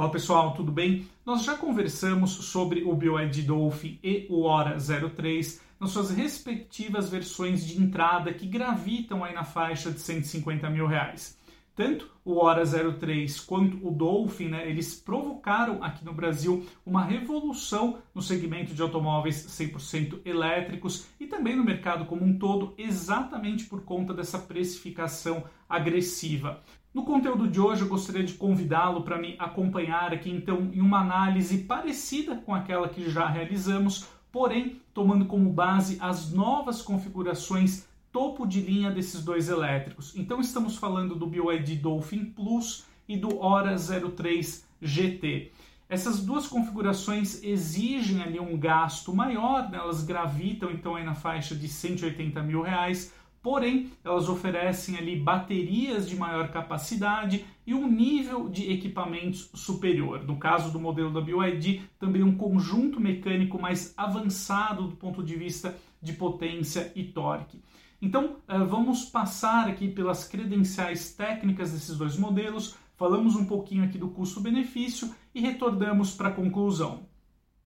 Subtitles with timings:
[0.00, 1.06] Fala pessoal, tudo bem?
[1.26, 7.66] Nós já conversamos sobre o BioID Dolphin e o Hora 03 nas suas respectivas versões
[7.66, 11.38] de entrada que gravitam aí na faixa de 150 mil reais.
[11.80, 18.00] Tanto o Hora 03 quanto o Dolphin, né, eles provocaram aqui no Brasil uma revolução
[18.14, 23.80] no segmento de automóveis 100% elétricos e também no mercado como um todo, exatamente por
[23.80, 26.60] conta dessa precificação agressiva.
[26.92, 31.00] No conteúdo de hoje, eu gostaria de convidá-lo para me acompanhar aqui, então, em uma
[31.00, 38.46] análise parecida com aquela que já realizamos, porém tomando como base as novas configurações topo
[38.46, 40.14] de linha desses dois elétricos.
[40.16, 45.52] Então, estamos falando do BYD Dolphin Plus e do Hora 03 GT.
[45.88, 49.78] Essas duas configurações exigem ali um gasto maior, né?
[49.78, 56.08] elas gravitam então aí na faixa de 180 mil reais, porém elas oferecem ali baterias
[56.08, 60.22] de maior capacidade e um nível de equipamentos superior.
[60.24, 65.34] No caso do modelo da BYD, também um conjunto mecânico mais avançado do ponto de
[65.34, 67.60] vista de potência e torque.
[68.00, 73.98] Então, eh, vamos passar aqui pelas credenciais técnicas desses dois modelos, falamos um pouquinho aqui
[73.98, 77.08] do custo-benefício e retornamos para a conclusão.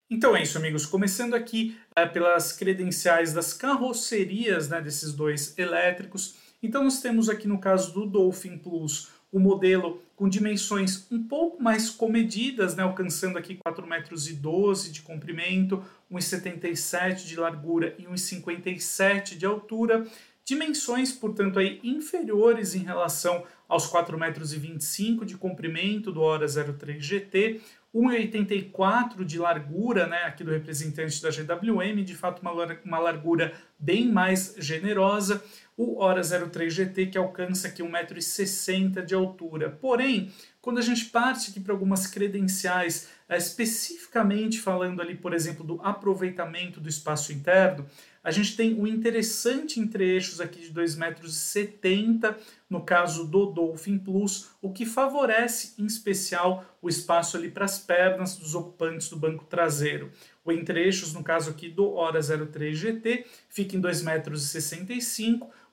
[0.09, 0.85] Então é isso, amigos.
[0.85, 6.35] Começando aqui é, pelas credenciais das carrocerias né, desses dois elétricos.
[6.61, 11.61] Então, nós temos aqui no caso do Dolphin Plus o modelo com dimensões um pouco
[11.61, 19.45] mais comedidas, né, alcançando aqui 4,12 metros de comprimento, 1,77 de largura e 1,57 de
[19.45, 20.07] altura.
[20.45, 27.59] Dimensões, portanto, aí inferiores em relação aos 4,25 metros de comprimento do Hora 03 GT,
[27.93, 32.51] 1,84 de largura, né, aqui do representante da GWM, de fato uma,
[32.83, 35.43] uma largura bem mais generosa.
[35.77, 39.69] O Hora 03 GT que alcança aqui 1,60m de altura.
[39.69, 45.63] Porém, quando a gente parte aqui para algumas credenciais, eh, especificamente falando ali, por exemplo,
[45.63, 47.85] do aproveitamento do espaço interno,
[48.23, 51.57] a gente tem um interessante entre-eixos aqui de 2,70 metros,
[52.69, 57.79] no caso do Dolphin Plus, o que favorece em especial o espaço ali para as
[57.79, 60.09] pernas dos ocupantes do banco traseiro.
[60.45, 64.55] O entre-eixos, no caso aqui do Hora 03 GT, fica em 2,65 metros.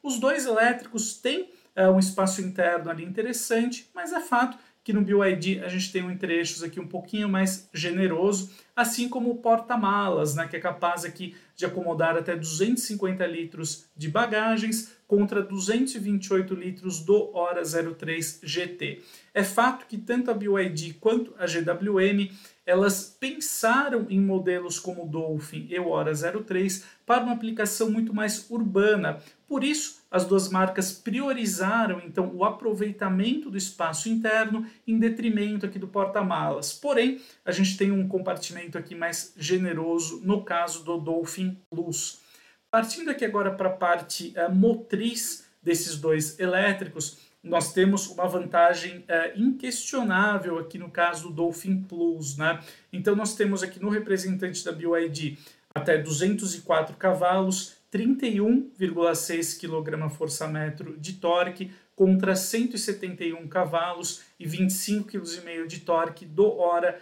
[0.02, 5.02] Os dois elétricos têm é, um espaço interno ali interessante, mas é fato que no
[5.02, 10.34] BYD a gente tem um entre-eixos aqui um pouquinho mais generoso, assim como o porta-malas,
[10.34, 17.00] né, que é capaz aqui de acomodar até 250 litros de bagagens contra 228 litros
[17.00, 19.02] do Hora 03 GT.
[19.34, 22.30] É fato que tanto a BYD quanto a GWM
[22.64, 28.14] elas pensaram em modelos como o Dolphin e o Hora 03 para uma aplicação muito
[28.14, 29.20] mais urbana.
[29.48, 35.78] Por isso, as duas marcas priorizaram então o aproveitamento do espaço interno em detrimento aqui
[35.78, 36.72] do porta-malas.
[36.72, 42.20] Porém, a gente tem um compartimento aqui mais generoso no caso do Dolphin Plus.
[42.70, 49.02] Partindo aqui agora para a parte uh, motriz desses dois elétricos, nós temos uma vantagem
[49.08, 52.36] é, inquestionável aqui no caso do Dolphin Plus.
[52.36, 52.60] Né?
[52.92, 55.38] Então, nós temos aqui no representante da BYD
[55.74, 66.24] até 204 cavalos, 31,6 kgfm de torque contra 171 cavalos e 25,5 kg de torque
[66.24, 66.98] do Hora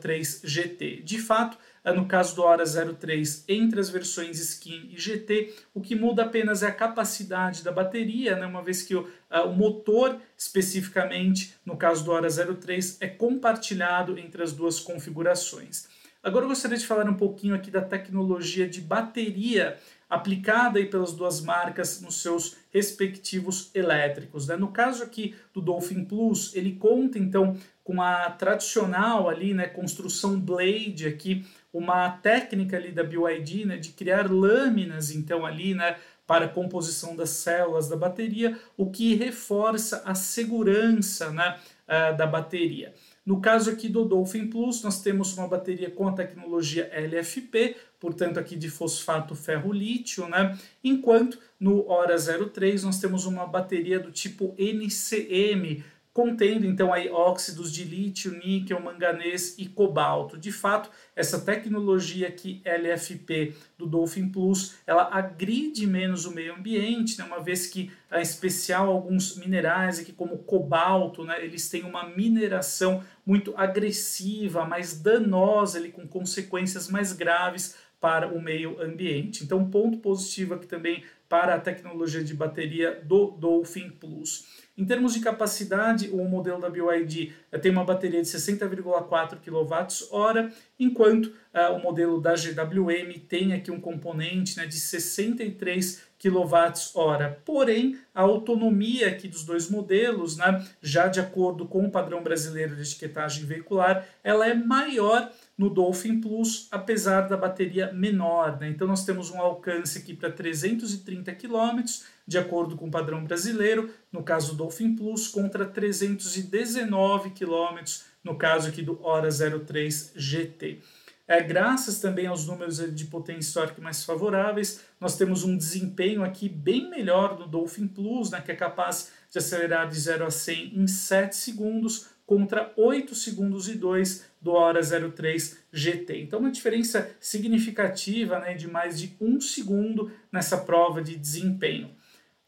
[0.00, 1.02] 03 GT.
[1.02, 5.80] De fato, é no caso do Hora 03, entre as versões Skin e GT, o
[5.80, 9.54] que muda apenas é a capacidade da bateria, né, uma vez que o, uh, o
[9.54, 15.88] motor, especificamente, no caso do Hora 03, é compartilhado entre as duas configurações.
[16.22, 21.12] Agora eu gostaria de falar um pouquinho aqui da tecnologia de bateria aplicada aí pelas
[21.12, 24.46] duas marcas nos seus respectivos elétricos.
[24.46, 24.56] Né?
[24.56, 30.38] No caso aqui do Dolphin Plus, ele conta então com a tradicional ali, né, construção
[30.38, 35.96] blade aqui, uma técnica ali da BYD, né, de criar lâminas então ali, né,
[36.26, 41.58] para a composição das células da bateria, o que reforça a segurança né,
[41.88, 42.92] uh, da bateria.
[43.24, 48.38] No caso aqui do Dolphin Plus, nós temos uma bateria com a tecnologia LFP, portanto
[48.38, 50.58] aqui de fosfato ferro-lítio, né?
[50.82, 55.84] Enquanto no Hora 03 nós temos uma bateria do tipo NCM,
[56.18, 60.36] contendo então aí óxidos de lítio, níquel, manganês e cobalto.
[60.36, 67.16] De fato, essa tecnologia aqui LFP do Dolphin Plus, ela agride menos o meio ambiente,
[67.16, 72.08] né, uma vez que, em especial, alguns minerais aqui como cobalto, né, eles têm uma
[72.08, 79.44] mineração muito agressiva, mais danosa, ali, com consequências mais graves para o meio ambiente.
[79.44, 84.66] Então, ponto positivo aqui também para a tecnologia de bateria do Dolphin Plus.
[84.78, 90.52] Em termos de capacidade, o modelo da BYD eh, tem uma bateria de 60,4 kWh,
[90.78, 97.34] enquanto uh, o modelo da GWM tem aqui um componente né, de 63 kWh.
[97.44, 102.76] Porém, a autonomia aqui dos dois modelos, né, já de acordo com o padrão brasileiro
[102.76, 105.28] de etiquetagem veicular, ela é maior
[105.58, 108.60] no Dolphin Plus, apesar da bateria menor.
[108.60, 108.68] Né?
[108.68, 111.82] Então, nós temos um alcance aqui para 330 km,
[112.24, 117.82] de acordo com o padrão brasileiro, no caso do Dolphin Plus, contra 319 km
[118.28, 120.80] no caso aqui do Hora 03 GT.
[121.26, 126.48] É, graças também aos números de potência torque mais favoráveis, nós temos um desempenho aqui
[126.48, 130.78] bem melhor do Dolphin Plus, né, que é capaz de acelerar de 0 a 100
[130.78, 136.20] em 7 segundos, contra 8 segundos e 2 do Hora 03 GT.
[136.20, 141.96] Então, uma diferença significativa né, de mais de um segundo nessa prova de desempenho.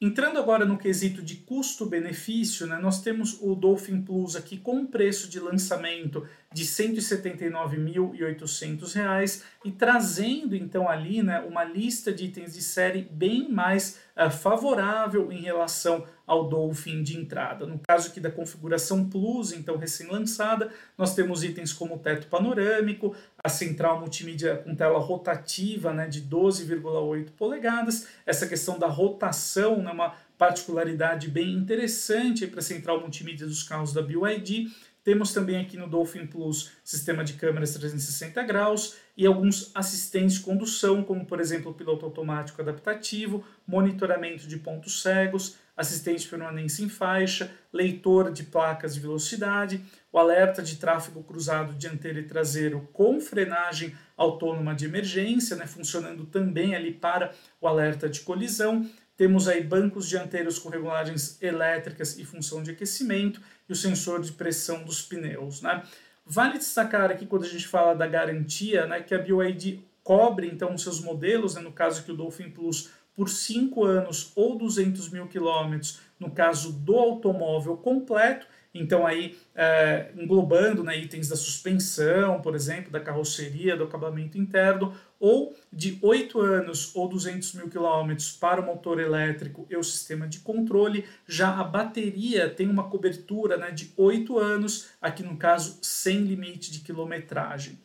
[0.03, 4.87] Entrando agora no quesito de custo-benefício, né, nós temos o Dolphin Plus aqui com um
[4.87, 12.55] preço de lançamento de R$ 179.800 e trazendo então ali né, uma lista de itens
[12.55, 17.67] de série bem mais uh, favorável em relação ao Dolphin de entrada.
[17.67, 23.17] No caso aqui da configuração Plus, então recém-lançada, nós temos itens como o teto panorâmico,
[23.43, 29.91] a central multimídia com tela rotativa né, de 12,8 polegadas, essa questão da rotação, né,
[29.91, 34.71] uma particularidade bem interessante para a central multimídia dos carros da BYD.
[35.03, 40.41] Temos também aqui no Dolphin Plus sistema de câmeras 360 graus e alguns assistentes de
[40.41, 47.51] condução, como por exemplo piloto automático adaptativo, monitoramento de pontos cegos, assistente permanência em faixa,
[47.73, 49.83] leitor de placas de velocidade,
[50.13, 56.27] o alerta de tráfego cruzado dianteiro e traseiro com frenagem autônoma de emergência, né, funcionando
[56.27, 58.87] também ali para o alerta de colisão.
[59.21, 63.39] Temos aí bancos dianteiros com regulagens elétricas e função de aquecimento
[63.69, 65.61] e o sensor de pressão dos pneus.
[65.61, 65.83] Né?
[66.25, 70.79] Vale destacar aqui quando a gente fala da garantia, né, que a BYD cobre então
[70.79, 75.27] seus modelos, né, no caso que o Dolphin Plus por 5 anos ou 200 mil
[75.27, 82.55] quilômetros, no caso do automóvel completo, então aí é, englobando né, itens da suspensão, por
[82.55, 88.61] exemplo, da carroceria, do acabamento interno, ou de 8 anos ou 200 mil quilômetros para
[88.61, 93.71] o motor elétrico e o sistema de controle, já a bateria tem uma cobertura né,
[93.71, 97.79] de 8 anos, aqui no caso sem limite de quilometragem.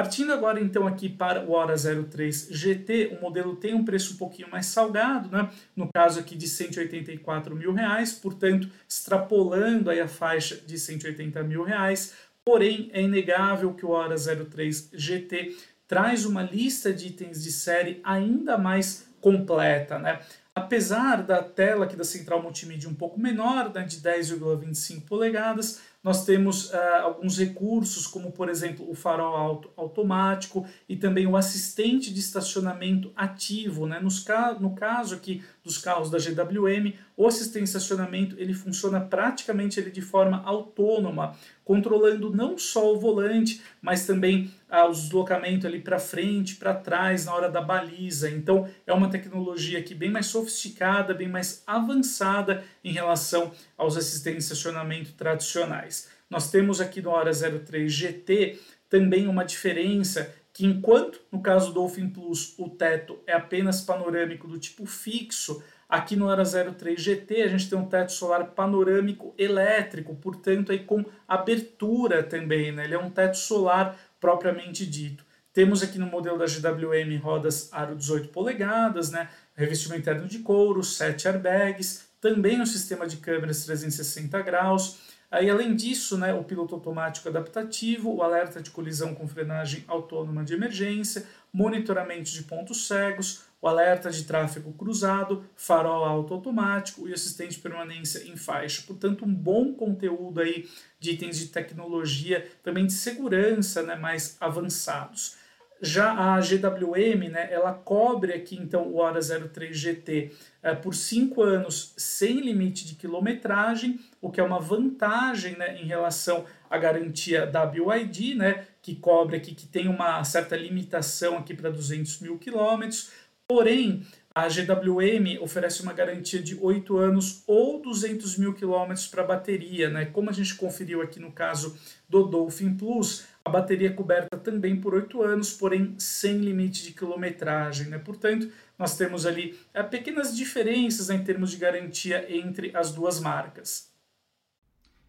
[0.00, 4.16] Partindo agora então aqui para o Hora 03 GT, o modelo tem um preço um
[4.16, 5.50] pouquinho mais salgado, né?
[5.76, 11.62] no caso aqui de 184 mil reais, portanto extrapolando aí a faixa de 180 mil
[11.64, 15.54] reais, porém é inegável que o Hora 03 GT
[15.86, 20.20] traz uma lista de itens de série ainda mais completa, né?
[20.54, 26.24] Apesar da tela aqui da central multimídia um pouco menor, né, de 10,25 polegadas, nós
[26.24, 32.12] temos uh, alguns recursos, como por exemplo o farol auto, automático e também o assistente
[32.12, 33.86] de estacionamento ativo.
[33.86, 34.00] Né?
[34.00, 34.24] Nos,
[34.58, 39.90] no caso aqui dos carros da GWM, o assistente de estacionamento ele funciona praticamente ele
[39.90, 45.98] de forma autônoma, controlando não só o volante, mas também ah, o deslocamento ali para
[45.98, 48.30] frente, para trás na hora da baliza.
[48.30, 54.46] Então é uma tecnologia aqui bem mais sofisticada, bem mais avançada em relação aos assistentes
[54.46, 55.99] de estacionamento tradicionais.
[56.30, 61.74] Nós temos aqui no Hora 03 GT também uma diferença que enquanto no caso do
[61.74, 67.42] Dolphin Plus o teto é apenas panorâmico do tipo fixo, aqui no Ara 03 GT
[67.42, 72.84] a gente tem um teto solar panorâmico elétrico, portanto aí com abertura também, né?
[72.84, 75.24] ele é um teto solar propriamente dito.
[75.52, 79.28] Temos aqui no modelo da GWM rodas aro 18 polegadas, né?
[79.56, 84.98] revestimento interno de couro, 7 airbags, também um sistema de câmeras 360 graus,
[85.30, 90.42] Aí, além disso, né, o piloto automático adaptativo, o alerta de colisão com frenagem autônoma
[90.42, 97.12] de emergência, monitoramento de pontos cegos, o alerta de tráfego cruzado, farol auto automático e
[97.12, 98.82] assistente de permanência em faixa.
[98.86, 100.68] Portanto, um bom conteúdo aí
[100.98, 105.36] de itens de tecnologia, também de segurança né, mais avançados.
[105.82, 110.30] Já a GWM, né, ela cobre aqui então o Hora 03 GT
[110.62, 115.86] é, por 5 anos sem limite de quilometragem, o que é uma vantagem né, em
[115.86, 121.54] relação à garantia da BYD, né, que cobre aqui, que tem uma certa limitação aqui
[121.54, 123.10] para 200 mil quilômetros,
[123.48, 129.90] porém a GWM oferece uma garantia de 8 anos ou 200 mil quilômetros para bateria,
[129.90, 130.04] né?
[130.04, 131.76] Como a gente conferiu aqui no caso
[132.08, 137.88] do Dolphin Plus, a bateria coberta também por 8 anos, porém sem limite de quilometragem.
[137.88, 137.98] Né?
[137.98, 143.18] Portanto, nós temos ali é, pequenas diferenças né, em termos de garantia entre as duas
[143.18, 143.90] marcas.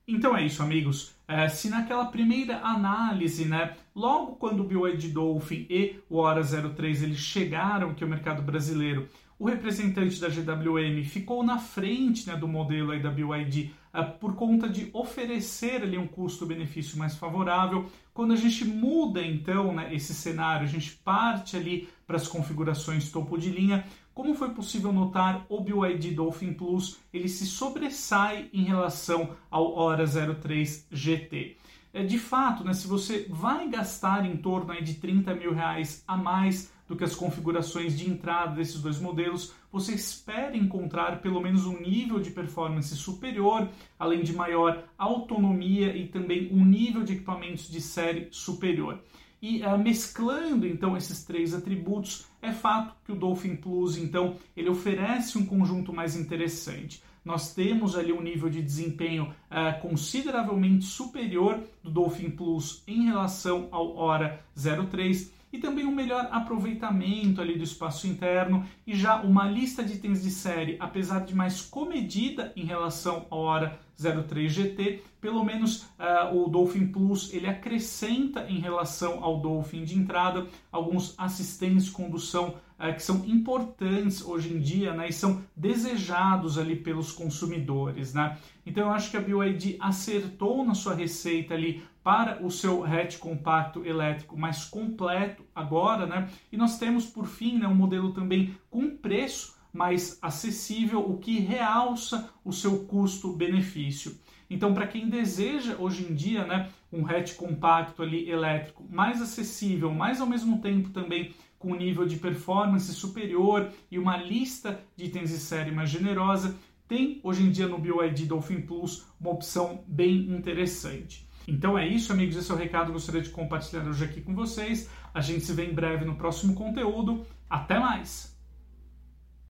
[0.08, 1.14] Então é isso, amigos.
[1.28, 7.04] É, se naquela primeira análise, né, logo quando o BioEd Dolphin e o Hora 03
[7.04, 9.08] eles chegaram aqui ao mercado brasileiro,
[9.38, 13.72] o representante da GWM ficou na frente né, do modelo aí da BYD
[14.20, 17.90] por conta de oferecer ali um custo-benefício mais favorável.
[18.14, 23.12] Quando a gente muda então né, esse cenário, a gente parte ali para as configurações
[23.12, 28.64] topo de linha, como foi possível notar, o BYD Dolphin Plus ele se sobressai em
[28.64, 31.58] relação ao Hora 03 GT.
[31.94, 36.04] É, de fato, né, se você vai gastar em torno aí, de 30 mil reais
[36.08, 41.40] a mais do que as configurações de entrada desses dois modelos, você espera encontrar pelo
[41.40, 47.14] menos um nível de performance superior, além de maior autonomia e também um nível de
[47.14, 49.00] equipamentos de série superior.
[49.42, 54.70] E uh, mesclando então esses três atributos, é fato que o Dolphin Plus então ele
[54.70, 57.02] oferece um conjunto mais interessante.
[57.24, 63.70] Nós temos ali um nível de desempenho uh, consideravelmente superior do Dolphin Plus em relação
[63.72, 64.44] ao Hora
[64.90, 69.94] 03 e também um melhor aproveitamento ali do espaço interno e já uma lista de
[69.94, 75.84] itens de série, apesar de mais comedida em relação à hora 03 GT, pelo menos
[76.00, 81.92] uh, o Dolphin Plus ele acrescenta em relação ao Dolphin de entrada alguns assistentes de
[81.92, 88.14] condução uh, que são importantes hoje em dia né, e são desejados ali pelos consumidores.
[88.14, 88.38] Né?
[88.66, 93.18] Então eu acho que a BYD acertou na sua receita ali para o seu hatch
[93.18, 96.30] compacto elétrico mais completo agora, né?
[96.52, 101.40] E nós temos por fim né, um modelo também com preço mais acessível, o que
[101.40, 104.20] realça o seu custo-benefício.
[104.50, 109.94] Então, para quem deseja hoje em dia, né, um hatch compacto ali elétrico mais acessível,
[109.94, 115.30] mas ao mesmo tempo também com nível de performance superior e uma lista de itens
[115.30, 120.30] de série mais generosa, tem hoje em dia no BYD Dolphin Plus uma opção bem
[120.36, 121.26] interessante.
[121.48, 122.36] Então é isso, amigos.
[122.36, 124.90] Esse é o recado que eu gostaria de compartilhar hoje aqui com vocês.
[125.14, 127.26] A gente se vê em breve no próximo conteúdo.
[127.50, 128.31] Até mais!